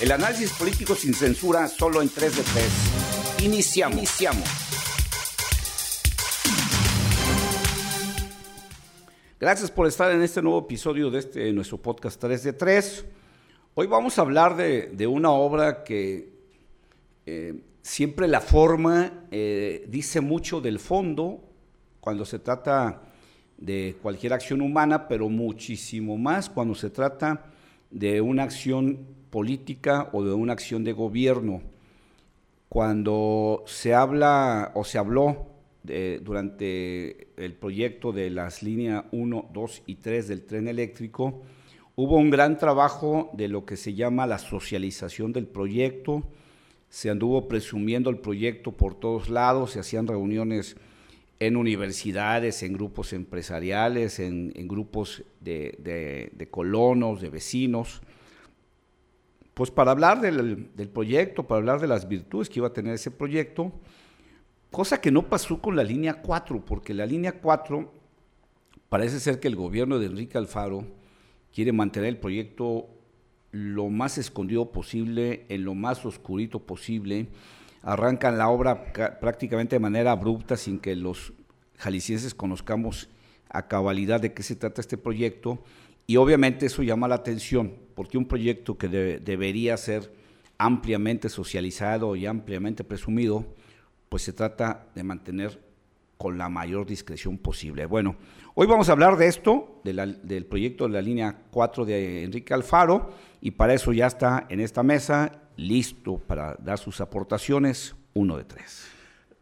[0.00, 3.44] El análisis político sin censura solo en 3 de 3.
[3.46, 3.98] Iniciamos.
[3.98, 4.48] Iniciamos.
[9.40, 13.06] Gracias por estar en este nuevo episodio de este, nuestro podcast 3 de 3.
[13.74, 16.32] Hoy vamos a hablar de, una obra que
[17.26, 21.42] eh, siempre la forma eh, dice mucho del fondo
[21.98, 23.02] cuando se trata
[23.56, 27.46] de cualquier acción humana, pero muchísimo más cuando se trata
[27.90, 31.62] de una acción política o de una acción de gobierno.
[32.68, 35.46] Cuando se habla o se habló
[35.82, 41.42] durante el proyecto de las líneas 1, 2 y 3 del tren eléctrico,
[41.96, 46.24] hubo un gran trabajo de lo que se llama la socialización del proyecto,
[46.90, 50.76] se anduvo presumiendo el proyecto por todos lados, se hacían reuniones
[51.40, 58.02] en universidades, en grupos empresariales, en, grupos de, colonos, de vecinos,
[59.58, 63.10] pues para hablar del, proyecto, para hablar de las virtudes que iba a tener ese
[63.10, 63.72] proyecto,
[64.70, 67.92] cosa que no pasó con la línea 4, porque la línea 4
[68.88, 70.84] parece ser que el gobierno de Enrique Alfaro
[71.52, 72.86] quiere mantener el proyecto
[73.50, 77.26] lo más escondido posible, en lo más oscurito posible,
[77.82, 81.32] arrancan la obra prácticamente de manera abrupta sin que los
[81.78, 83.08] jaliscienses conozcamos
[83.48, 85.64] a cabalidad de qué se trata este proyecto
[86.06, 90.14] y obviamente eso llama la atención porque un proyecto que debería ser
[90.56, 93.44] ampliamente socializado y ampliamente presumido,
[94.08, 95.60] pues se trata de mantener
[96.16, 97.86] con la mayor discreción posible.
[97.86, 98.14] Bueno,
[98.54, 103.10] hoy vamos a hablar de esto, del proyecto de la línea 4 de Enrique Alfaro,
[103.40, 108.44] y para eso ya está en esta mesa listo para dar sus aportaciones, uno de
[108.44, 108.86] tres.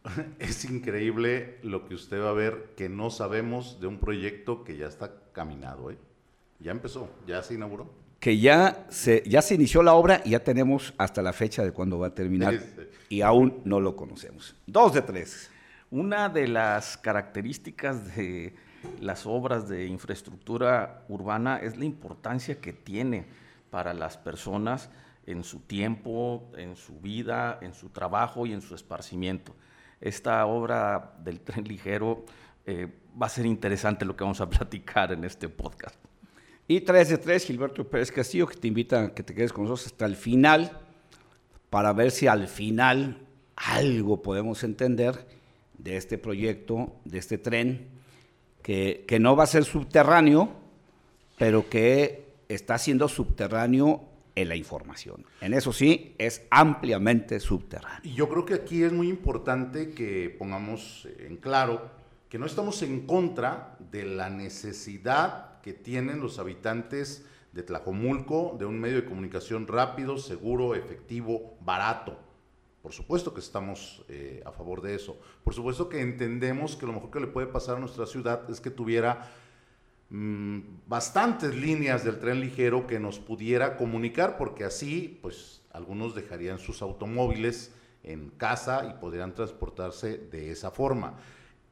[0.38, 4.78] Es increíble lo que usted va a ver que no sabemos de un proyecto que
[4.78, 5.98] ya está caminado, ¿eh?
[6.58, 8.05] Ya empezó, ya se inauguró.
[8.20, 11.72] Que ya se, ya se inició la obra y ya tenemos hasta la fecha de
[11.72, 12.60] cuándo va a terminar
[13.08, 14.54] y aún no lo conocemos.
[14.66, 15.50] Dos de tres.
[15.90, 18.54] Una de las características de
[19.00, 23.26] las obras de infraestructura urbana es la importancia que tiene
[23.70, 24.90] para las personas
[25.26, 29.54] en su tiempo, en su vida, en su trabajo y en su esparcimiento.
[30.00, 32.24] Esta obra del tren ligero
[32.64, 32.88] eh,
[33.20, 35.96] va a ser interesante lo que vamos a platicar en este podcast.
[36.68, 39.64] Y 3 de 3, Gilberto Pérez Castillo, que te invita a que te quedes con
[39.64, 40.80] nosotros hasta el final
[41.70, 43.18] para ver si al final
[43.54, 45.26] algo podemos entender
[45.78, 47.88] de este proyecto, de este tren,
[48.62, 50.50] que, que no va a ser subterráneo,
[51.38, 54.02] pero que está siendo subterráneo
[54.34, 55.24] en la información.
[55.40, 58.00] En eso sí, es ampliamente subterráneo.
[58.02, 61.90] Y yo creo que aquí es muy importante que pongamos en claro
[62.36, 68.66] que no estamos en contra de la necesidad que tienen los habitantes de Tlajomulco de
[68.66, 72.18] un medio de comunicación rápido, seguro, efectivo, barato.
[72.82, 75.18] Por supuesto que estamos eh, a favor de eso.
[75.44, 78.60] Por supuesto que entendemos que lo mejor que le puede pasar a nuestra ciudad es
[78.60, 79.30] que tuviera
[80.08, 86.60] Mm, bastantes líneas del tren ligero que nos pudiera comunicar, porque así, pues, algunos dejarían
[86.60, 87.72] sus automóviles
[88.04, 91.18] en casa y podrían transportarse de esa forma.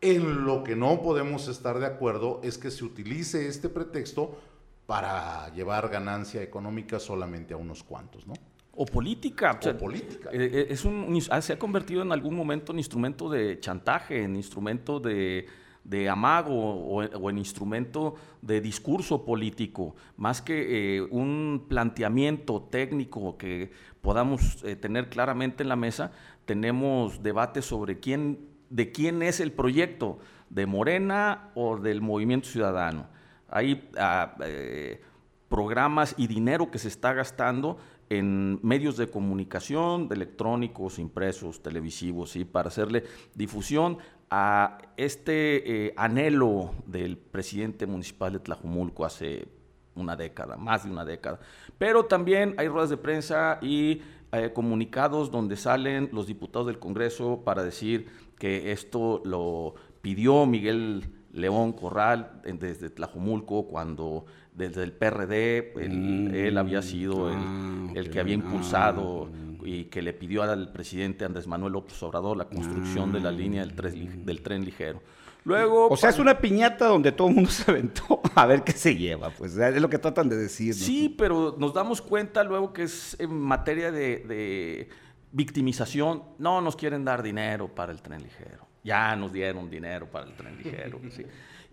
[0.05, 4.39] En lo que no podemos estar de acuerdo es que se utilice este pretexto
[4.87, 8.35] para llevar ganancia económica solamente a unos cuantos, ¿no?
[8.73, 9.59] O política.
[9.65, 10.31] O, política.
[10.33, 14.37] Eh, eh, es un, se ha convertido en algún momento en instrumento de chantaje, en
[14.37, 15.47] instrumento de,
[15.85, 23.71] de amago o, en instrumento de discurso político, más que eh, un planteamiento técnico que
[24.01, 26.11] podamos eh, tener claramente en la mesa,
[26.47, 28.39] tenemos debates sobre quién,
[28.75, 30.19] de quién es el proyecto,
[30.51, 33.07] de Morena o del Movimiento Ciudadano.
[33.49, 35.01] Hay ah, eh,
[35.49, 37.79] programas y dinero que se está gastando
[38.11, 43.05] en medios de comunicación, electrónicos, impresos, televisivos, y para hacerle
[43.35, 43.99] difusión
[44.29, 49.47] a este eh, anhelo del presidente municipal de Tlajumulco hace
[49.95, 51.39] una década, más de una década.
[51.79, 54.03] Pero también hay ruedas de prensa y
[54.37, 58.09] eh, comunicados donde salen los diputados del Congreso para decir
[58.45, 61.03] que esto lo pidió Miguel
[61.33, 68.35] León Corral desde Tlajumulco cuando desde el PRD él, había sido el, ah, que había
[68.35, 73.21] impulsado ah, y que le pidió al presidente Andrés Manuel López Obrador la construcción de
[73.21, 73.33] la ah.
[73.33, 75.01] línea del, del tren ligero.
[75.45, 78.73] Luego, o sea, es una piñata donde todo el mundo se aventó a ver qué
[78.73, 80.75] se lleva, pues es lo que tratan de decir.
[80.75, 84.89] Sí, pero nos damos cuenta luego que es en materia de,
[85.35, 88.67] victimización, no nos quieren dar dinero para el tren ligero.
[88.85, 91.01] Ya nos dieron dinero para el tren ligero.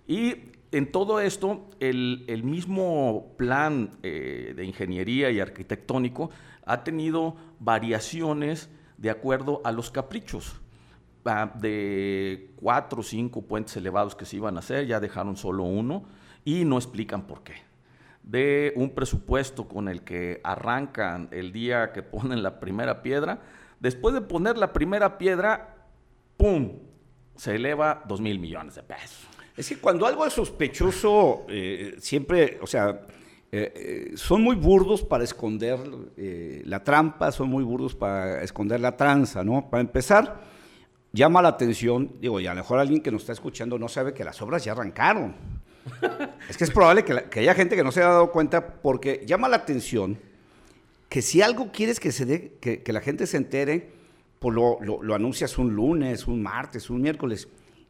[0.08, 0.36] Y
[0.72, 6.32] en todo esto, el, mismo plan eh, de ingeniería y arquitectónico
[6.66, 10.60] ha tenido variaciones de acuerdo a los caprichos.
[11.24, 15.64] Ah, de cuatro o cinco puentes elevados que se iban a hacer, ya dejaron solo
[15.64, 16.04] uno
[16.44, 17.71] y no explican por qué.
[18.24, 23.42] De un presupuesto con el que arrancan el día que ponen la primera piedra,
[23.80, 25.76] después de poner la primera piedra,
[26.38, 26.80] ¡pum!
[27.36, 29.28] Se eleva dos mil millones de pesos.
[29.58, 33.02] Es que cuando algo es sospechoso, eh, siempre, o sea,
[33.52, 35.80] eh, eh, son muy burdos para esconder
[36.18, 39.70] la trampa, son muy burdos para esconder la tranza, ¿no?
[39.70, 40.42] Para empezar,
[41.12, 44.14] llama la atención, digo, y a lo mejor alguien que nos está escuchando no sabe
[44.14, 45.61] que las obras ya arrancaron.
[46.50, 49.50] Es que es probable que, haya gente que no se haya dado cuenta porque llama
[49.50, 50.18] la atención
[51.10, 53.92] que si algo quieres que, se dé, que, la gente se entere,
[54.40, 57.50] pues lo, lo, anuncias un lunes, un martes, un miércoles.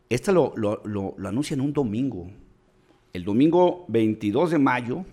[0.10, 2.32] Esta lo, lo, anuncian un domingo.
[3.14, 5.06] El domingo 22 de mayo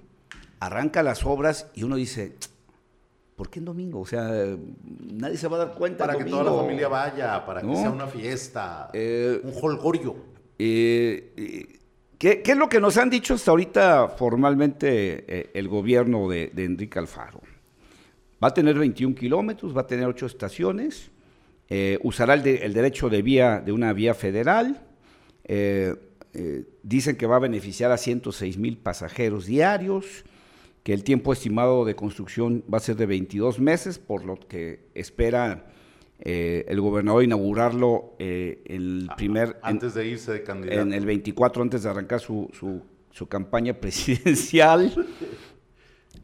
[0.59, 2.35] arranca las obras y uno dice,
[3.37, 4.01] ¿por qué en domingo?
[4.01, 4.57] O sea,
[5.13, 6.07] nadie se va a dar cuenta.
[6.07, 10.17] Para que toda la familia vaya, para que sea una fiesta, eh, un holgorio.
[10.59, 11.78] Eh, eh,
[12.19, 17.41] ¿qué, es lo que nos han dicho hasta ahorita formalmente el gobierno de, Enrique Alfaro?
[18.43, 21.11] Va a tener 21 kilómetros, va a tener 8 estaciones,
[22.03, 24.81] usará el, derecho de vía de una vía federal,
[25.49, 25.95] eh,
[26.35, 30.25] eh, dicen que va a beneficiar a 106 mil pasajeros diarios,
[30.83, 34.81] que el tiempo estimado de construcción va a ser de 22 meses, por lo que
[34.95, 35.67] espera
[36.21, 39.59] eh, el gobernador inaugurarlo el primer...
[39.63, 40.81] Antes de irse de candidato.
[40.81, 42.51] En el 24, antes de arrancar su,
[43.11, 45.07] su campaña presidencial,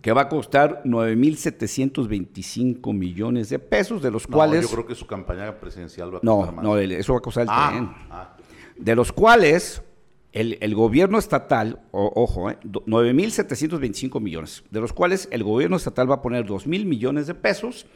[0.02, 4.62] que va a costar 9.725 millones de pesos, de los cuales...
[4.62, 6.64] Yo creo que su campaña presidencial va a costar no, más.
[6.64, 7.90] No, eso va a costar el ah, tren.
[8.10, 8.36] Ah
[8.76, 9.82] de los cuales
[10.32, 16.22] el, gobierno estatal, ojo, 9.725 eh, millones, de los cuales el gobierno estatal va a
[16.22, 17.86] poner 2.000 millones de pesos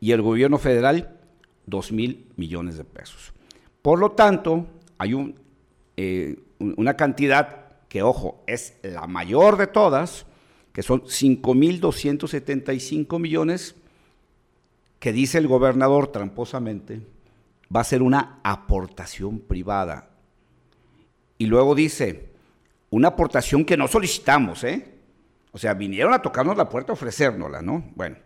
[0.00, 1.20] y el gobierno federal
[1.68, 3.32] 2.000 millones de pesos.
[3.82, 4.66] Por lo tanto,
[4.98, 5.34] hay
[5.96, 10.26] eh, una cantidad que, ojo, es la mayor de todas,
[10.72, 13.74] que son 5.275 millones,
[14.98, 17.00] que dice el gobernador tramposamente,
[17.74, 20.10] va a ser una aportación privada
[21.38, 22.30] y luego dice,
[22.90, 24.92] una aportación que no solicitamos, ¿eh?
[25.52, 27.84] O sea, vinieron a tocarnos la puerta a ofrecérnosla, ¿no?
[27.94, 28.16] Bueno,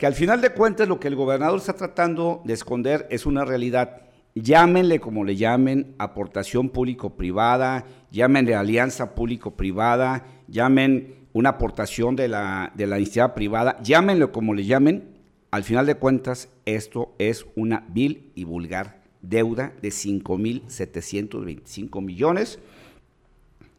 [0.00, 3.44] que al final de cuentas lo que el gobernador está tratando de esconder es una
[3.44, 4.00] realidad.
[4.34, 12.86] Llámenle como le llamen, aportación público-privada, llámenle alianza público-privada, llamen una aportación de la, de
[12.86, 15.18] la iniciativa privada, llámenle como le llamen,
[15.50, 22.58] al final de cuentas esto es una vil y vulgar deuda de 5.725 millones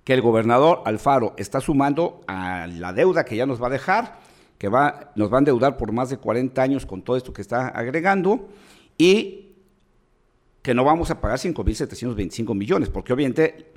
[0.03, 4.19] que el gobernador Alfaro está sumando a la deuda que ya nos va a dejar,
[4.61, 7.41] que va, nos va a endeudar por más de 40 años con todo esto que
[7.41, 8.47] está agregando,
[8.95, 9.55] y
[10.61, 13.71] que no vamos a pagar 5.725 millones, porque obviamente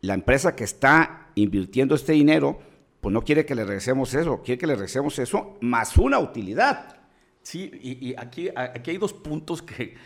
[0.00, 2.60] la empresa que está invirtiendo este dinero,
[3.00, 7.00] pues no quiere que le regresemos eso, quiere que le regresemos eso más una utilidad.
[7.42, 9.96] Sí, y, aquí, aquí hay dos puntos que,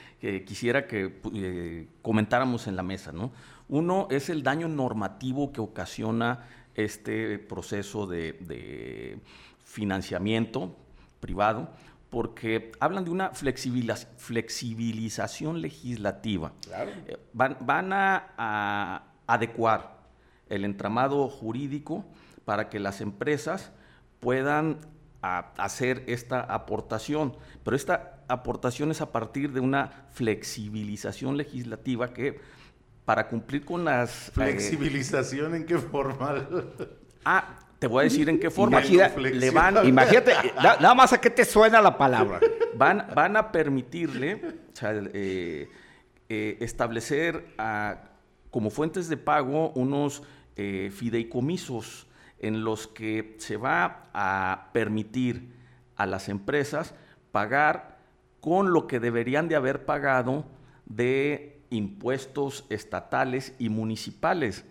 [0.46, 3.12] quisiera que eh, comentáramos en la mesa.
[3.12, 3.32] ¿no?
[3.68, 9.18] Uno es el daño normativo que ocasiona este proceso de,
[9.64, 10.76] financiamiento
[11.20, 11.70] privado,
[12.10, 16.52] porque hablan de una flexibilización legislativa.
[17.06, 20.02] Eh, van, a adecuar
[20.48, 22.04] el entramado jurídico
[22.44, 23.70] para que las empresas
[24.20, 24.78] puedan
[25.22, 32.40] a hacer esta aportación, pero esta aportación es a partir de una flexibilización legislativa que
[33.04, 34.28] para cumplir con las...
[34.28, 36.46] Eh, ¿Flexibilización en qué forma?
[37.24, 38.80] ah, te voy a decir en qué forma.
[38.80, 42.38] le van, imagínate, nada más a qué te suena la palabra.
[42.76, 44.40] Van, van a permitirle
[44.80, 45.68] eh,
[46.28, 47.44] eh, establecer
[48.52, 50.22] como fuentes de pago unos
[50.54, 52.06] fideicomisos
[52.38, 55.52] en los que se va a permitir
[55.96, 56.94] a las empresas
[57.32, 57.98] pagar
[58.40, 60.44] con lo que deberían de haber pagado
[60.86, 64.64] de impuestos estatales y municipales.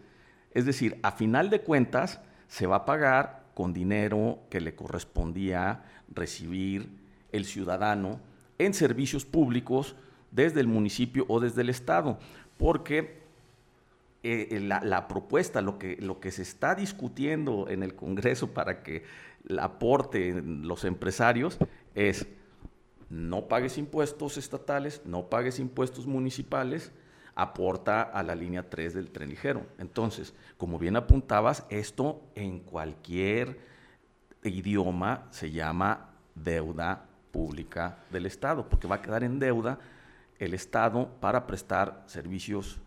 [0.51, 2.21] Es decir, a final de cuentas,
[2.51, 6.89] se va a pagar con dinero que le correspondía recibir
[7.31, 8.19] el ciudadano
[8.57, 9.95] en servicios públicos
[10.31, 12.19] desde el municipio o desde el Estado,
[12.57, 13.21] porque
[14.23, 19.05] eh, la, propuesta, lo que, lo que se está discutiendo en el Congreso para que
[19.45, 21.57] la aporten los empresarios
[21.95, 22.27] es
[23.09, 26.91] no pagues impuestos estatales, no pagues impuestos municipales,
[27.35, 29.65] aporta a la línea 3 del tren ligero.
[29.77, 33.59] Entonces, como bien apuntabas, esto en cualquier
[34.43, 39.79] idioma se llama deuda pública del Estado, porque va a quedar en deuda
[40.39, 42.79] el Estado para prestar servicios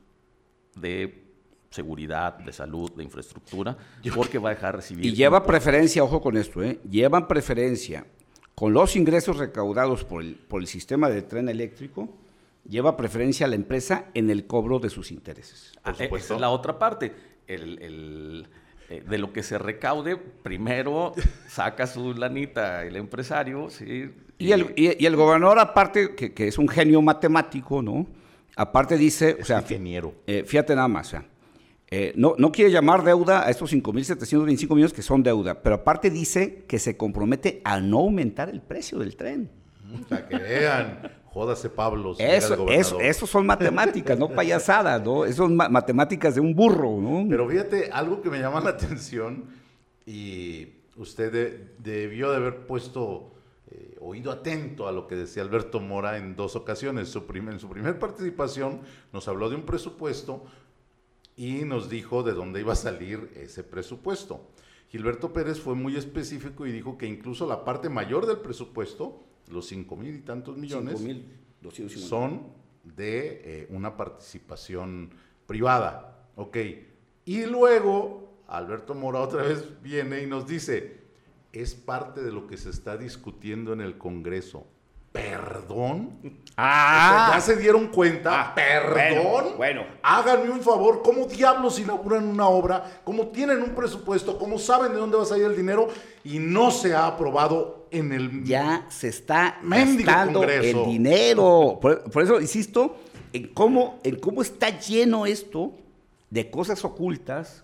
[0.77, 1.23] de
[1.71, 3.77] seguridad, de salud, de infraestructura,
[4.15, 5.05] porque va a dejar recibir...
[5.07, 6.81] Y lleva preferencia, ojo con esto, ¿eh?
[6.89, 8.07] llevan preferencia
[8.55, 12.09] con los ingresos recaudados por el, por el sistema de tren eléctrico,
[12.69, 15.73] lleva preferencia a la empresa en el cobro de sus intereses.
[15.83, 16.17] Por ah, supuesto.
[16.17, 17.15] Esa es la otra parte.
[17.47, 18.49] El,
[18.89, 21.13] eh, de lo que se recaude, primero
[21.49, 24.11] saca su lanita el empresario, ¿sí?
[24.39, 28.07] Y, el, y, el gobernador, aparte, que, que, es un genio matemático, ¿no?
[28.57, 30.15] Aparte dice, o sea, ingeniero.
[30.27, 31.27] Eh, fíjate nada más, o sea,
[31.91, 36.11] eh, no, no quiere llamar deuda a estos 5.725 millones que son deuda, pero aparte
[36.11, 39.51] dice que se compromete a no aumentar el precio del tren.
[40.09, 42.15] Para que vean, jódase Pablo.
[42.17, 45.25] Eso, eso, eso, son matemáticas, no payasadas, ¿no?
[45.25, 47.27] Eso son matemáticas de un burro, ¿no?
[47.29, 49.47] Pero fíjate, algo que me llama la atención
[50.07, 53.33] y usted debió de haber puesto
[53.69, 57.09] eh, oído atento a lo que decía Alberto Mora en dos ocasiones.
[57.09, 60.45] Su en su primera participación nos habló de un presupuesto
[61.37, 64.41] y nos dijo de dónde iba a salir ese presupuesto.
[64.89, 69.67] Gilberto Pérez fue muy específico y dijo que incluso la parte mayor del presupuesto, los
[69.67, 71.01] cinco mil y tantos millones,
[71.89, 75.11] son de eh, una participación
[75.47, 76.29] privada.
[76.37, 76.59] Ok.
[77.25, 80.99] Y luego Alberto Mora otra vez viene y nos dice,
[81.53, 84.67] es parte de lo que se está discutiendo en el Congreso.
[85.15, 86.43] ¿Perdón?
[86.57, 87.31] Ah.
[87.35, 88.51] ya se dieron cuenta.
[88.51, 89.57] Ah, ¿Perdón?
[89.57, 91.03] Bueno, Háganme un favor.
[91.05, 93.01] ¿Cómo diablos inauguran una obra?
[93.05, 94.37] ¿Cómo tienen un presupuesto?
[94.37, 95.87] ¿Cómo saben de dónde va a salir el dinero?
[96.25, 98.43] Y no se ha aprobado en el.
[98.43, 101.79] Ya se está gastando el dinero.
[101.81, 102.97] Por, eso insisto
[103.33, 105.75] en cómo, en cómo está lleno esto
[106.29, 107.63] de cosas ocultas,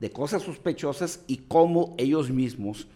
[0.00, 2.88] de cosas sospechosas y cómo ellos mismos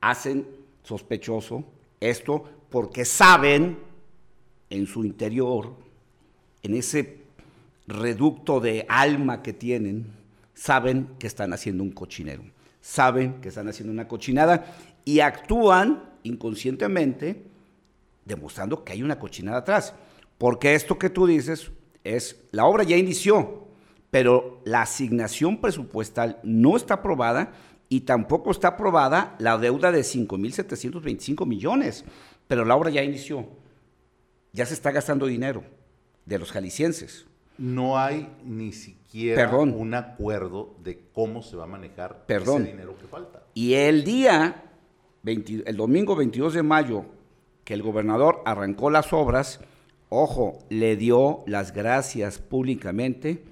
[0.00, 0.46] hacen
[0.84, 1.64] sospechoso
[1.98, 3.78] esto porque saben
[4.70, 5.74] en su interior,
[6.62, 7.18] en ese
[7.86, 10.06] reducto de alma que tienen,
[10.54, 12.44] saben que están haciendo un cochinero,
[12.80, 17.42] saben que están haciendo una cochinada y actúan inconscientemente
[18.24, 19.94] demostrando que hay una cochinada atrás.
[20.38, 21.70] Porque esto que tú dices
[22.04, 23.66] es, la obra ya inició,
[24.10, 27.52] pero la asignación presupuestal no está aprobada
[27.88, 32.04] y tampoco está aprobada la deuda de 5.725 millones
[32.50, 33.46] pero la obra ya inició.
[34.52, 35.62] Ya se está gastando dinero
[36.26, 37.24] de los jaliscienses.
[37.56, 43.06] No hay ni siquiera un acuerdo de cómo se va a manejar ese dinero que
[43.06, 43.44] falta.
[43.54, 44.64] Y el día,
[45.24, 47.04] el domingo 22 de mayo,
[47.62, 49.60] que el gobernador arrancó las obras,
[50.08, 53.44] ojo, le dio las gracias públicamente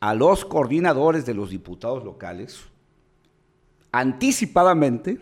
[0.00, 2.62] a los coordinadores de los diputados locales,
[3.92, 5.18] anticipadamente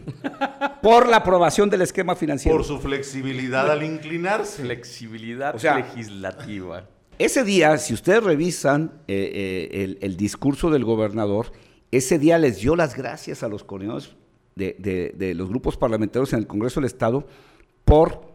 [0.84, 2.58] por la aprobación del esquema financiero.
[2.58, 4.62] Por su flexibilidad al inclinarse.
[4.62, 6.86] Flexibilidad legislativa.
[7.18, 11.52] Ese día, si ustedes revisan eh, eh, el, discurso del gobernador,
[11.90, 14.14] ese día les dio las gracias a los coordinadores
[14.56, 17.26] de, los grupos parlamentarios en el Congreso del Estado
[17.86, 18.34] por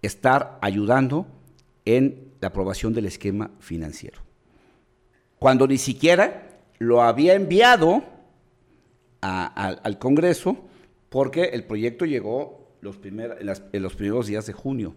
[0.00, 1.26] estar ayudando
[1.84, 4.20] en la aprobación del esquema financiero.
[5.40, 8.04] Cuando ni siquiera lo había enviado
[9.20, 10.67] al Congreso
[11.08, 14.94] porque el proyecto llegó los en, los primeros días de junio,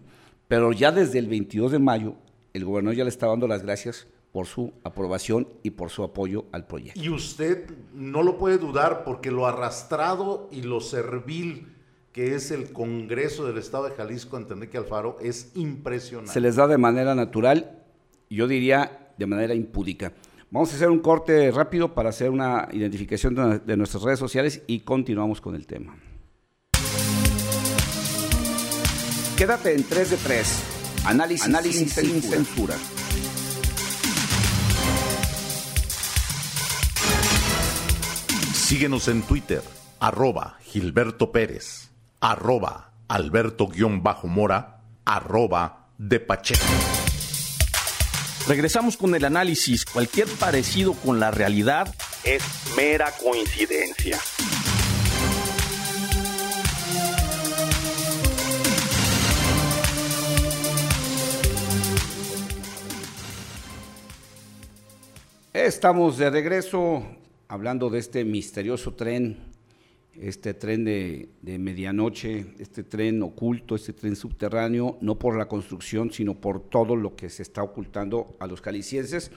[0.48, 2.14] pero ya desde el 22 de mayo
[2.52, 6.46] el gobernador ya le está dando las gracias por su aprobación y por su apoyo
[6.52, 7.00] al proyecto.
[7.00, 11.68] Y usted no lo puede dudar porque lo arrastrado y lo servil
[12.12, 16.32] que es el Congreso del Estado de Jalisco ante Enrique Alfaro es impresionante.
[16.32, 17.82] Se les da de manera natural,
[18.28, 20.12] yo diría de manera impúdica.
[20.52, 24.80] Vamos a hacer un corte rápido para hacer una identificación de, nuestras redes sociales y
[24.80, 25.96] continuamos con el tema.
[29.38, 30.62] Quédate en 3 de 3.
[31.06, 32.76] Análisis, Análisis sin, censura.
[38.52, 39.62] Síguenos en Twitter,
[40.00, 46.91] arroba Gilberto Pérez, arroba Alberto-Mora, arroba de Pacheco.
[48.48, 49.84] Regresamos con el análisis.
[49.84, 51.94] Cualquier parecido con la realidad
[52.24, 52.42] es
[52.76, 54.18] mera coincidencia.
[65.52, 67.04] Estamos de regreso
[67.46, 69.51] hablando de este misterioso tren
[70.20, 71.28] este tren de,
[71.58, 77.16] medianoche, este tren oculto, este tren subterráneo, no por la construcción, sino por todo lo
[77.16, 79.30] que se está ocultando a los calicienses.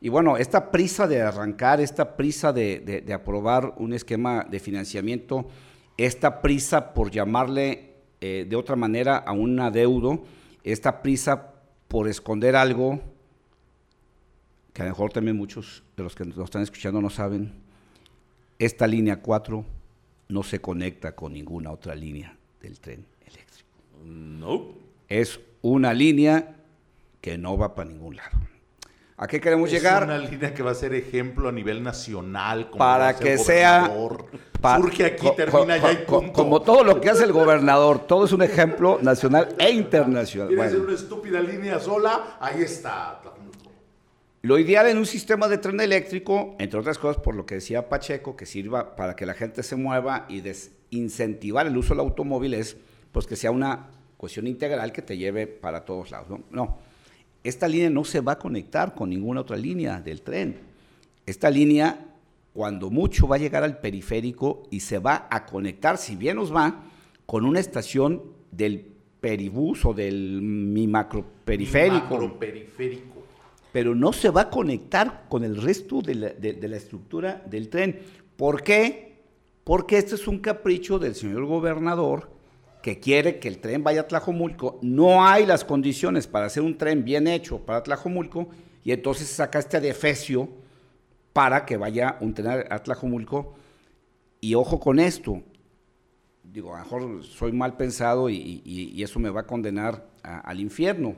[0.00, 5.48] Y bueno, esta prisa de arrancar, esta prisa de, aprobar un esquema de financiamiento,
[5.96, 10.24] esta prisa por llamarle eh, de otra manera a un adeudo,
[10.62, 11.54] esta prisa
[11.88, 13.00] por esconder algo
[14.72, 17.52] que a lo mejor también muchos de los que nos están escuchando no saben,
[18.58, 19.79] esta línea 4
[20.30, 23.68] no se conecta con ninguna otra línea del tren eléctrico.
[24.04, 24.68] No.
[25.08, 26.56] Es una línea
[27.20, 28.38] que no va para ningún lado.
[29.16, 30.04] ¿A qué queremos llegar?
[30.04, 32.70] Es una línea que va a ser ejemplo a nivel nacional.
[32.76, 33.92] para que sea...
[34.76, 36.32] Surge aquí, termina ya y punto.
[36.32, 40.48] Como todo lo que hace el gobernador, todo es un ejemplo nacional e internacional.
[40.48, 43.20] Quiere ser una estúpida línea sola, ahí está.
[44.42, 47.90] Lo ideal en un sistema de tren eléctrico, entre otras cosas por lo que decía
[47.90, 52.54] Pacheco, que sirva para que la gente se mueva y desincentivar el uso del automóvil
[52.54, 52.78] es
[53.12, 56.40] pues que sea una cuestión integral que te lleve para todos lados.
[56.50, 56.78] No,
[57.44, 60.56] esta línea no se va a conectar con ninguna otra línea del tren.
[61.26, 62.06] Esta línea,
[62.54, 66.54] cuando mucho, va a llegar al periférico y se va a conectar, si bien nos
[66.54, 66.84] va,
[67.26, 68.86] con una estación del
[69.20, 71.26] peribús o del mi macro.
[71.46, 73.19] Mi macro periférico
[73.72, 78.00] pero no se va a conectar con el resto de la, estructura del tren.
[78.36, 79.18] ¿Por qué?
[79.64, 82.30] Porque este es un capricho del señor gobernador
[82.82, 84.78] que quiere que el tren vaya a Tlajomulco.
[84.82, 88.48] No hay las condiciones para hacer un tren bien hecho para Tlajomulco
[88.82, 90.48] y entonces saca este defecio
[91.32, 93.54] para que vaya un tren a Tlajomulco.
[94.40, 95.42] Y ojo con esto,
[96.42, 101.14] digo, a lo mejor soy mal pensado y, eso me va a condenar al infierno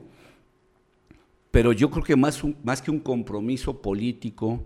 [1.53, 4.65] pero yo creo que más, más que un compromiso político,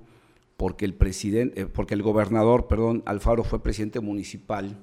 [0.57, 4.79] porque el presidente, eh, porque el gobernador, perdón, Alfaro fue presidente municipal,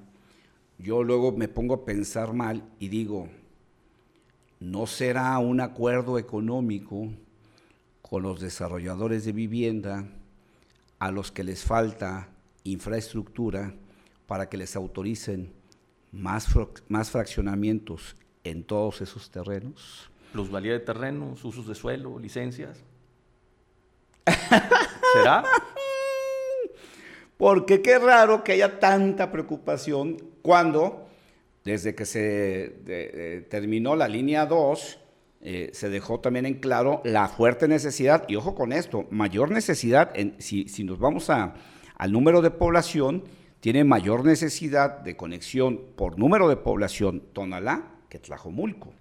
[0.78, 3.30] yo luego me pongo a pensar mal y digo,
[4.60, 7.10] ¿no será un acuerdo económico
[8.02, 10.06] con los desarrolladores de vivienda
[11.00, 12.30] a los que les falta
[12.66, 13.74] infraestructura
[14.28, 15.54] para que les autoricen
[16.12, 16.50] más,
[16.90, 20.12] más fraccionamientos en todos esos terrenos?
[20.34, 22.84] Plusvalía de terrenos, usos de suelo, licencias.
[25.14, 25.44] ¿Será?
[27.38, 31.08] Porque qué raro que haya tanta preocupación cuando,
[31.64, 35.00] desde que se terminó la línea 2,
[35.42, 40.12] eh, se dejó también en claro la fuerte necesidad, y ojo con esto, mayor necesidad,
[40.16, 41.56] en, si, si, nos vamos a,
[41.96, 43.24] al número de población,
[43.60, 48.94] tiene mayor necesidad de conexión por número de población Tonalá que Tlajomulco.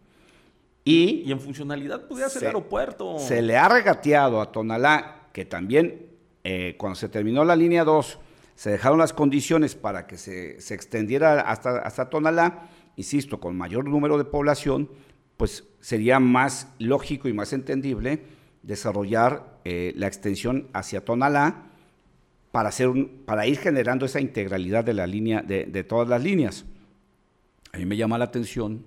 [0.84, 3.18] Y, en funcionalidad pudiera ser aeropuerto.
[3.18, 6.06] Se le ha regateado a Tonalá, que también
[6.42, 8.18] eh, cuando se terminó la línea 2,
[8.56, 14.18] se dejaron las condiciones para que se, extendiera hasta, hasta Tonalá, insisto, con mayor número
[14.18, 14.90] de población,
[15.36, 18.22] pues sería más lógico y más entendible
[18.62, 21.64] desarrollar eh, la extensión hacia Tonalá
[22.50, 26.22] para, hacer un, para ir generando esa integralidad de la línea, de, de todas las
[26.22, 26.64] líneas.
[27.72, 28.84] A mí me llama la atención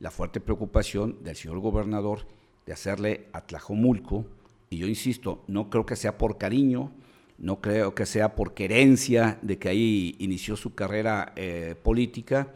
[0.00, 2.26] la fuerte preocupación del señor gobernador
[2.66, 4.26] de hacerle a Tlajomulco,
[4.70, 6.92] y yo insisto, no creo que sea por cariño,
[7.38, 12.52] no creo que sea por querencia de que ahí inició su carrera eh, política.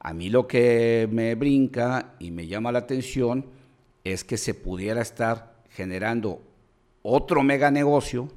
[0.00, 3.46] A mí lo que me brinca y me llama la atención
[4.02, 6.42] es que se pudiera estar generando
[7.02, 8.28] otro mega negocio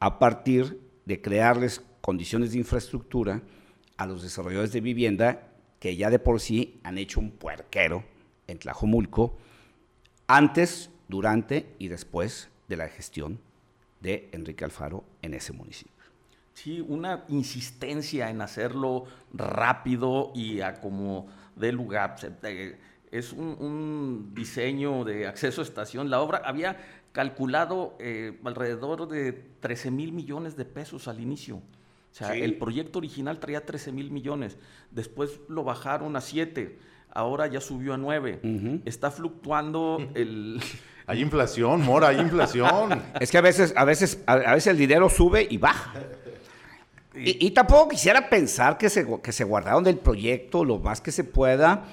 [0.00, 3.42] a partir de crearles condiciones de infraestructura
[3.96, 5.45] a los desarrolladores de vivienda
[5.78, 8.04] que ya de por sí han hecho un puerquero
[8.46, 9.36] en Tlajomulco
[10.26, 13.38] antes, durante y después de la gestión
[14.00, 15.94] de Enrique Alfaro en ese municipio.
[16.54, 22.16] Sí, una insistencia en hacerlo rápido y a como de lugar.
[23.10, 26.08] Es un, diseño de acceso a estación.
[26.08, 26.78] La obra había
[27.12, 31.60] calculado eh, alrededor de 13 mil millones de pesos al inicio.
[32.16, 34.56] O sea, el proyecto original traía 13 mil millones,
[34.90, 36.78] después lo bajaron a 7,
[37.10, 38.80] ahora ya subió a 9.
[38.86, 40.58] Está fluctuando el...
[41.06, 43.02] Hay inflación, Mora, hay inflación.
[43.20, 45.92] es que a veces, a veces, a, veces el dinero sube y baja.
[47.14, 51.22] Y, tampoco quisiera pensar que se, que se guardaron del proyecto lo más que se
[51.22, 51.84] pueda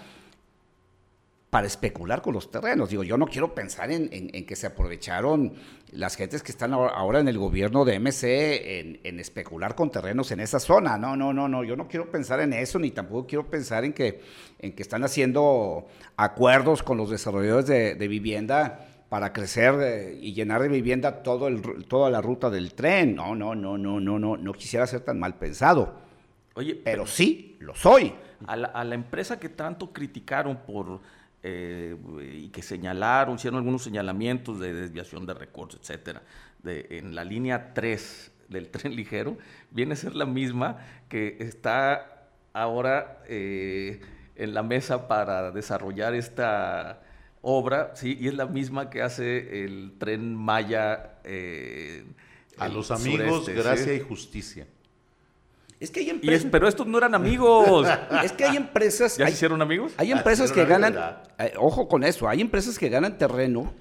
[1.54, 2.90] para especular con los terrenos.
[2.90, 5.54] Digo, yo no quiero pensar en, que se aprovecharon
[5.92, 10.40] las gentes que están ahora en el gobierno de MC en, especular con terrenos en
[10.40, 10.98] esa zona.
[10.98, 11.64] No, no, no, no.
[11.64, 14.20] Yo no quiero pensar en eso, ni tampoco quiero pensar en que,
[14.58, 15.86] en que están haciendo
[16.18, 21.86] acuerdos con los desarrolladores de, vivienda para crecer eh, y llenar de vivienda todo el,
[21.86, 23.16] toda la ruta del tren.
[23.16, 24.38] No, no, no, no, no, no.
[24.38, 26.02] No quisiera ser tan mal pensado.
[26.56, 28.12] Oye, pero sí, lo soy.
[28.48, 31.00] a la empresa que tanto criticaron por
[31.44, 31.98] eh,
[32.34, 36.24] y que señalaron, hicieron algunos señalamientos de desviación de recursos, etcétera,
[36.64, 39.38] de, en la línea 3 del tren ligero,
[39.70, 40.78] viene a ser la misma
[41.10, 44.00] que está ahora eh,
[44.36, 47.02] en la mesa para desarrollar esta
[47.42, 51.16] obra, sí, y es la misma que hace el tren Maya.
[51.26, 52.06] Eh,
[52.58, 54.68] a los amigos, gracia y justicia.
[55.84, 56.48] Es que hay empresas.
[56.50, 57.86] pero estos no eran amigos.
[58.24, 59.18] es que hay empresas.
[59.18, 59.92] ¿Ya hicieron amigos?
[59.98, 60.96] Hay empresas que ganan.
[61.38, 63.74] Eh, ojo con eso, hay empresas que ganan terreno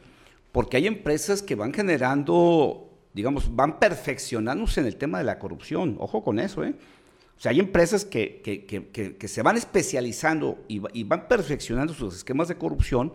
[0.51, 5.97] porque hay empresas que van generando, digamos, van perfeccionándose en el tema de la corrupción.
[6.01, 6.75] Ojo con eso, ¿eh?
[7.37, 12.57] O sea, hay empresas que, que, se van especializando y, van perfeccionando sus esquemas de
[12.57, 13.13] corrupción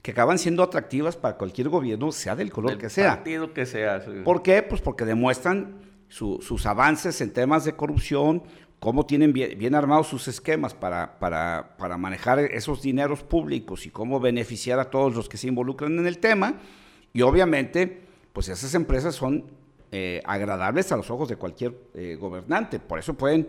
[0.00, 3.16] que acaban siendo atractivas para cualquier gobierno, sea del color que sea.
[3.16, 4.02] partido que sea.
[4.24, 4.62] ¿Por qué?
[4.62, 8.42] Pues porque demuestran sus avances en temas de corrupción,
[8.80, 14.18] cómo tienen bien, armados sus esquemas para, para, para, manejar esos dineros públicos y cómo
[14.18, 16.54] beneficiar a todos los que se involucran en el tema.
[17.12, 19.44] Y obviamente, pues esas empresas son
[19.92, 22.80] eh, agradables a los ojos de cualquier eh, gobernante.
[22.80, 23.48] Por eso pueden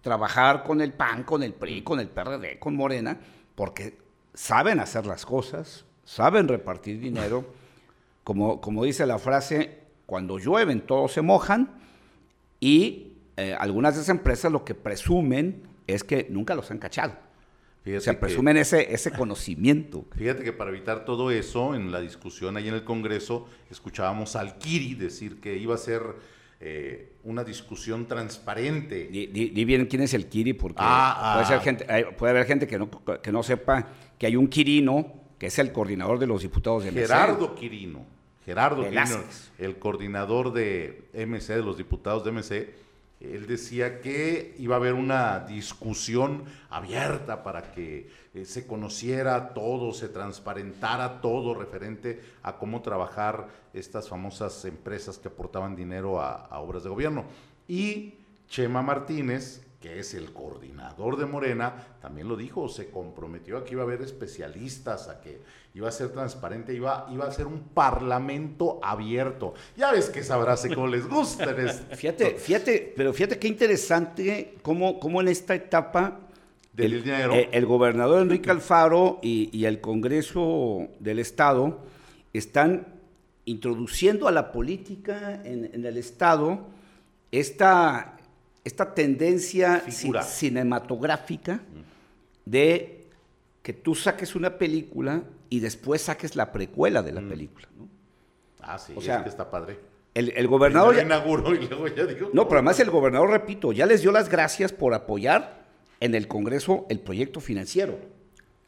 [0.00, 3.16] trabajar con el PAN, con el PRI, con el PRD, con Morena,
[3.54, 3.98] porque
[4.34, 7.44] saben hacer las cosas, saben repartir dinero.
[8.24, 11.81] Como, como dice la frase, cuando llueven todos se mojan
[12.62, 17.12] y eh, algunas de esas empresas lo que presumen es que nunca los han cachado.
[17.84, 20.06] o sea, presumen ese, ese conocimiento.
[20.16, 24.58] Fíjate que para evitar todo eso, en la discusión ahí en el Congreso, escuchábamos al
[24.58, 26.02] Kiri decir que iba a ser
[26.60, 29.08] eh, una discusión transparente.
[29.08, 31.60] Di, bien quién es el Kiri, porque ah, puede, ser ah.
[31.60, 32.88] gente, puede haber gente que no,
[33.20, 36.92] que no sepa que hay un Quirino, que es el coordinador de los diputados de.
[36.92, 38.21] Gerardo Quirino.
[38.44, 39.22] Gerardo Quirino,
[39.58, 42.74] el coordinador de MC, de los diputados de MC,
[43.20, 49.92] él decía que iba a haber una discusión abierta para que eh, se conociera todo,
[49.92, 56.58] se transparentara todo referente a cómo trabajar estas famosas empresas que aportaban dinero a, a
[56.58, 57.24] obras de gobierno.
[57.68, 58.14] Y
[58.48, 63.72] Chema Martínez, que es el coordinador de Morena, también lo dijo, se comprometió a que
[63.72, 65.40] iba a haber especialistas, a que
[65.74, 69.54] iba a ser transparente, iba, iba a ser un parlamento abierto.
[69.76, 71.54] Ya ves que sabrás cómo les gusta.
[71.96, 76.20] fíjate, fíjate, pero fíjate qué interesante cómo, cómo en esta etapa
[76.72, 77.34] del dinero.
[77.34, 81.80] Eh, el, gobernador Enrique Alfaro y, el Congreso del Estado
[82.32, 82.86] están
[83.44, 86.70] introduciendo a la política en, en el Estado
[87.32, 88.18] esta,
[88.64, 89.82] esta tendencia
[90.22, 91.60] cinematográfica
[92.44, 93.06] de
[93.62, 97.28] que tú saques una película y después saques la precuela de la mm.
[97.28, 97.68] película.
[97.78, 97.88] ¿no?
[98.60, 99.78] Ah, sí, o sea, es que está padre.
[100.14, 100.94] El, gobernador...
[100.94, 102.30] Ya, inauguró y luego ya dijo...
[102.32, 105.62] No, pero además el gobernador, repito, ya les dio las gracias por apoyar
[106.00, 107.98] en el Congreso el proyecto financiero.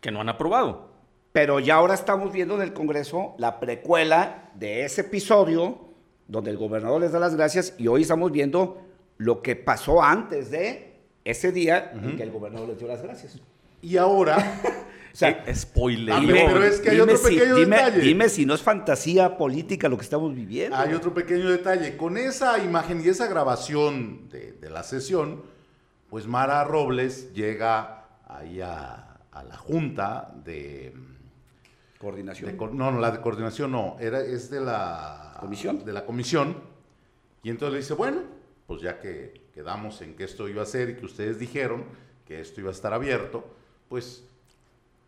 [0.01, 0.95] Que no han aprobado.
[1.33, 5.81] Pero ya ahora estamos viendo en el Congreso la precuela de ese episodio
[6.29, 8.81] donde el gobernador les da las gracias y hoy estamos viendo
[9.19, 13.39] lo que pasó antes de ese día en que el gobernador les dio las gracias.
[13.81, 14.61] Y ahora...
[15.13, 16.15] o sea, eh, spoiler.
[16.27, 18.01] pero es que hay otro pequeño detalle.
[18.01, 20.77] Dime si no es fantasía política lo que estamos viviendo.
[20.77, 21.97] Hay otro pequeño detalle.
[21.97, 25.43] Con esa imagen y esa grabación de, la sesión,
[26.11, 30.93] pues Mara Robles llega ahí a, la junta de...
[31.99, 32.57] Coordinación.
[32.59, 35.37] no, no, la de coordinación no, era, es de la...
[35.41, 35.85] ¿Comisión?
[35.85, 36.57] De la comisión.
[37.43, 38.34] Y entonces le dice, bueno,
[38.67, 41.85] pues ya que quedamos en que esto iba a ser y que ustedes dijeron
[42.27, 43.45] que esto iba a estar abierto,
[43.89, 44.25] pues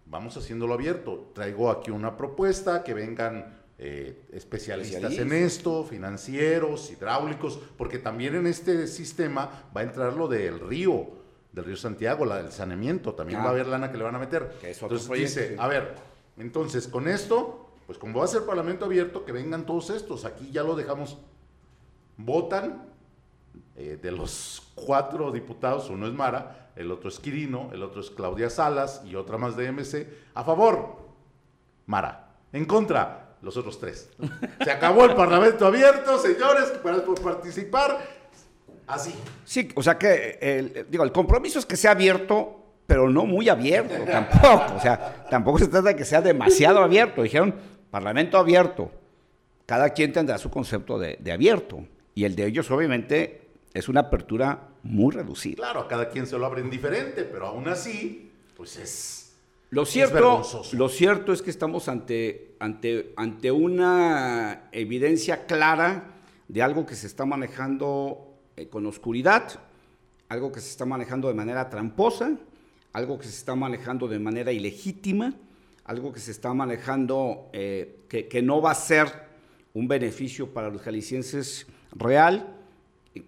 [0.06, 1.30] vamos haciéndolo abierto.
[1.34, 8.46] Traigo aquí una propuesta, que vengan eh, especialistas en esto, financieros, hidráulicos, porque también en
[8.46, 11.08] este sistema va a entrar lo del río,
[11.52, 13.50] del río Santiago, la del saneamiento, también va a ah.
[13.50, 14.50] haber lana que le van a meter.
[14.62, 15.94] entonces dice, a ver,
[16.38, 20.50] entonces con esto, pues como va a ser parlamento abierto, que vengan todos estos, aquí
[20.50, 21.18] ya lo dejamos,
[22.16, 22.95] votan
[23.76, 28.10] eh, de los cuatro diputados, uno es Mara, el otro es Quirino, el otro es
[28.10, 30.08] Claudia Salas y otra más de MC.
[30.34, 30.96] A favor,
[31.84, 32.36] Mara.
[32.52, 34.10] En contra, los otros tres.
[34.64, 37.98] Se acabó el Parlamento abierto, señores, gracias por participar.
[38.86, 39.14] Así.
[39.44, 43.48] Sí, o sea que, el, digo, el compromiso es que sea abierto, pero no muy
[43.48, 44.74] abierto tampoco.
[44.74, 47.22] O sea, tampoco se trata de que sea demasiado abierto.
[47.22, 47.54] Dijeron,
[47.90, 48.90] Parlamento abierto.
[49.66, 51.84] Cada quien tendrá su concepto de, de abierto.
[52.14, 53.45] Y el de ellos, obviamente,
[53.76, 55.56] es una apertura muy reducida.
[55.56, 59.36] Claro, a cada quien se lo abren diferente, pero aún así, pues es.
[59.68, 66.14] Lo cierto, lo cierto es que estamos ante, ante, ante una evidencia clara
[66.48, 69.60] de algo que se está manejando eh, con oscuridad,
[70.30, 72.38] algo que se está manejando de manera tramposa,
[72.94, 75.34] algo que se está manejando de manera ilegítima,
[75.84, 79.12] algo que se está manejando eh, que, que, no va a ser
[79.74, 82.55] un beneficio para los jaliscienses real,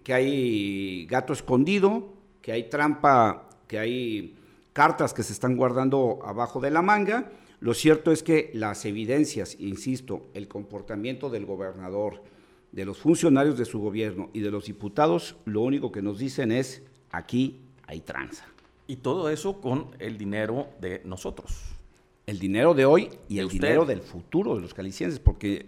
[0.03, 4.35] que hay gato escondido, que hay trampa, que hay
[4.73, 7.31] cartas que se están guardando abajo de la manga.
[7.59, 12.23] Lo cierto es que las evidencias, insisto, el comportamiento del gobernador,
[12.71, 16.51] de los funcionarios de su gobierno y de los diputados, lo único que nos dicen
[16.51, 18.45] es, aquí hay tranza.
[18.87, 21.78] Y todo eso con el dinero de nosotros.
[22.29, 25.65] El dinero de hoy y el dinero del futuro de los calicienses, porque,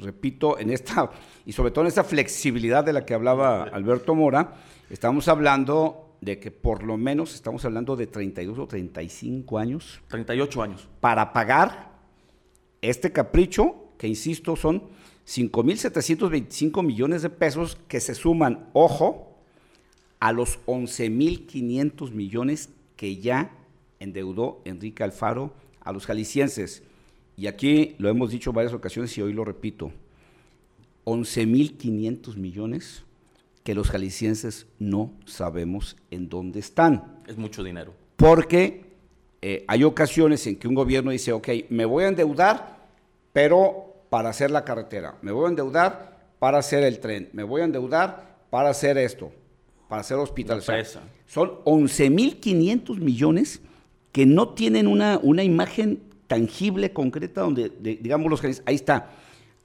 [0.00, 1.08] repito, en esta,
[1.46, 4.56] y sobre todo en esta flexibilidad de la que hablaba Alberto Mora,
[4.90, 10.00] estamos hablando de que por lo menos estamos hablando de 32 o 35 años.
[10.08, 10.88] 38 años.
[10.98, 11.92] Para pagar
[12.82, 14.82] este capricho, que insisto, son
[15.28, 19.36] 5.725 millones de pesos que se suman, ojo,
[20.18, 23.52] a los 11.500 millones que ya
[24.00, 26.82] endeudó Enrique Alfaro a los jaliscienses.
[27.36, 29.92] Y aquí lo hemos dicho en varias ocasiones y hoy lo repito,
[31.04, 33.04] 11.500 millones
[33.64, 37.20] que los jaliscienses no sabemos en dónde están.
[37.26, 37.94] Es mucho dinero.
[38.16, 38.84] Porque
[39.42, 42.78] eh, hay ocasiones en que un gobierno dice, ok, me voy a endeudar,
[43.32, 47.62] pero para hacer la carretera, me voy a endeudar para hacer el tren, me voy
[47.62, 49.30] a endeudar para hacer esto,
[49.88, 50.64] para hacer hospitales.
[51.26, 53.60] son 11.500 millones
[54.12, 59.10] que no tienen una, una imagen tangible, concreta, donde, digamos, los jaliscienses, ahí está.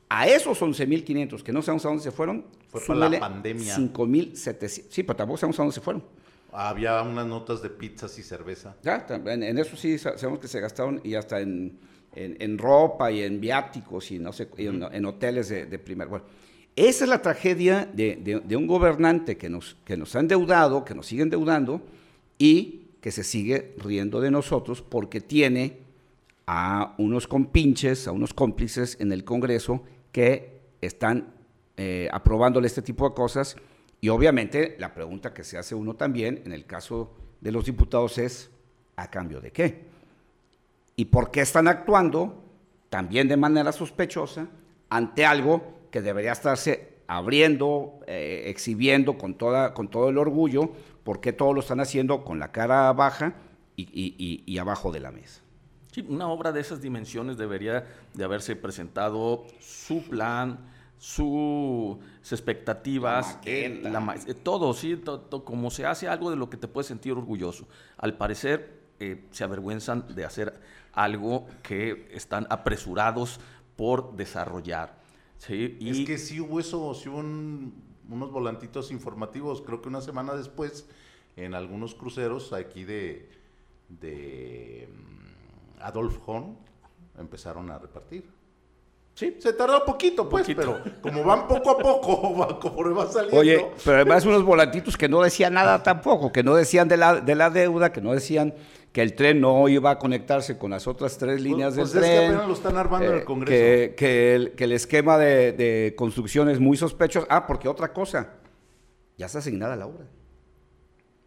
[0.09, 3.75] A esos 11.500 que no sabemos a dónde se fueron, fue para la pandemia.
[3.75, 4.83] 5.700.
[4.89, 6.03] Sí, pero tampoco sabemos a dónde se fueron.
[6.51, 8.75] Había unas notas de pizzas y cerveza.
[8.81, 11.77] Ya, en, en eso sí sabemos que se gastaron y hasta en,
[12.15, 16.07] en, ropa y en viáticos y no sé, en, hoteles de, de primer.
[16.07, 16.25] Bueno,
[16.75, 20.93] esa es la tragedia de, de, un gobernante que nos, que nos ha endeudado, que
[20.93, 21.81] nos sigue endeudando
[22.37, 25.77] y que se sigue riendo de nosotros porque tiene
[26.47, 31.35] a unos compinches, a unos cómplices en el Congreso que están
[31.77, 33.57] eh, aprobándole este tipo de cosas.
[34.01, 38.17] Y obviamente la pregunta que se hace uno también en el caso de los diputados
[38.17, 38.49] es,
[38.95, 39.83] ¿a cambio de qué?
[40.95, 42.43] ¿Y por qué están actuando
[42.89, 44.47] también de manera sospechosa
[44.89, 50.71] ante algo que debería estarse abriendo, eh, exhibiendo con, toda, con todo el orgullo?
[51.05, 53.35] ¿Por qué todo lo están haciendo con la cara baja
[53.77, 55.45] y abajo de la mesa?
[56.03, 60.59] una obra de esas dimensiones debería de haberse presentado su plan,
[60.97, 61.97] sus
[62.31, 65.01] expectativas, la eh, todo, sí,
[65.43, 67.67] como se hace algo de lo que te puedes sentir orgulloso.
[67.97, 70.59] Al parecer eh, se avergüenzan de hacer
[70.93, 73.39] algo que están apresurados
[73.75, 74.97] por desarrollar.
[75.37, 75.77] ¿sí?
[75.79, 77.23] Y es que sí hubo eso, sí hubo
[78.09, 80.87] unos volantitos informativos, creo que una semana después,
[81.35, 83.29] en algunos cruceros aquí de,
[83.89, 84.89] de
[85.79, 86.57] Adolf Horn
[87.17, 88.29] empezaron a repartir.
[89.15, 93.39] Sí, se tardó poquito, pues, pero como van poco a poco, va, como va saliendo.
[93.39, 97.21] Oye, pero además unos volantitos que no decían nada tampoco, que no decían de la,
[97.21, 98.53] de la deuda, que no decían
[98.91, 102.03] que el tren no iba a conectarse con las otras tres pues, líneas pues del
[102.03, 102.11] tren.
[102.11, 103.51] que apenas lo están armando en el eh, Congreso.
[103.51, 107.25] Que, que, el, que el, esquema de, de construcción es muy sospechoso.
[107.29, 108.33] Ah, porque otra cosa,
[109.17, 110.07] ya está asignada la obra.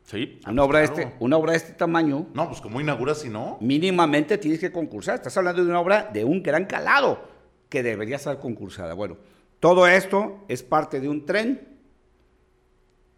[0.03, 0.41] Sí.
[0.47, 2.27] Una, obra de este, una obra de este tamaño.
[2.35, 3.57] No, pues como inauguras si no.
[3.63, 5.15] Mínimamente tienes que concursar.
[5.15, 7.38] Estás hablando de una obra de un gran calado
[7.69, 8.95] que debería estar concursada.
[8.95, 9.17] Bueno,
[9.61, 11.69] todo esto es parte de un tren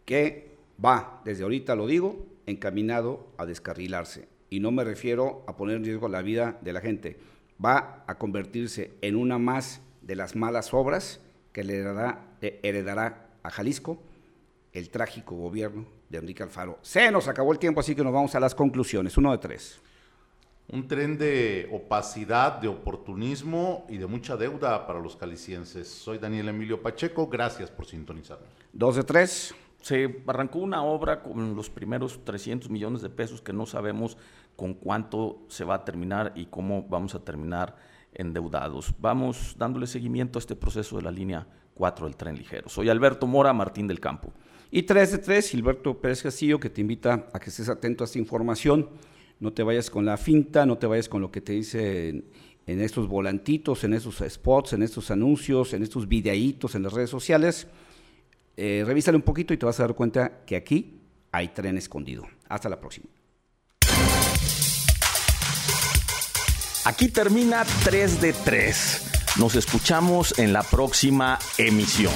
[0.04, 4.28] que va, desde ahorita lo digo, encaminado a descarrilarse.
[4.48, 7.18] Y no me refiero a poner en riesgo la vida de la gente.
[7.64, 11.20] Va a convertirse en una más de las malas obras
[11.52, 11.84] que le
[12.62, 14.02] heredará a Jalisco
[14.72, 16.78] el trágico gobierno de Enrique Alfaro.
[16.82, 19.16] Se nos acabó el tiempo, así que nos vamos a las conclusiones.
[19.16, 19.80] Uno de tres.
[20.72, 25.88] Un tren de opacidad, de oportunismo y de mucha deuda para los calicienses.
[25.88, 28.48] Soy Daniel Emilio Pacheco, gracias por sintonizarnos.
[28.72, 29.52] Dos de tres.
[29.82, 34.16] Se arrancó una obra con los primeros 300 millones de pesos que no sabemos
[34.54, 37.74] con cuánto se va a terminar y cómo vamos a terminar
[38.14, 38.94] endeudados.
[39.00, 42.68] Vamos dándole seguimiento a este proceso de la línea 4 del tren ligero.
[42.68, 44.32] Soy Alberto Mora Martín del Campo.
[44.70, 48.06] Y 3 de 3, Gilberto Pérez Castillo, que te invita a que estés atento a
[48.06, 48.88] esta información.
[49.40, 52.26] No te vayas con la finta, no te vayas con lo que te dicen
[52.66, 57.10] en estos volantitos, en estos spots, en estos anuncios, en estos videitos en las redes
[57.10, 57.66] sociales.
[58.56, 61.00] Eh, revísale un poquito y te vas a dar cuenta que aquí
[61.32, 62.26] hay tren escondido.
[62.48, 63.06] Hasta la próxima.
[66.84, 69.36] Aquí termina 3 de 3.
[69.38, 72.12] Nos escuchamos en la próxima emisión.